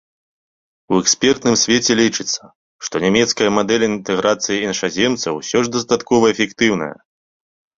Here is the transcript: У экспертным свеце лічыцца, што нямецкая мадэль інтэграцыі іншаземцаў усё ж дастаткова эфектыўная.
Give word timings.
У 0.95 1.01
экспертным 1.01 1.55
свеце 1.63 1.97
лічыцца, 1.99 2.43
што 2.87 2.95
нямецкая 3.05 3.49
мадэль 3.59 3.87
інтэграцыі 3.91 4.57
іншаземцаў 4.71 5.33
усё 5.43 5.59
ж 5.67 5.75
дастаткова 5.77 6.25
эфектыўная. 6.37 6.93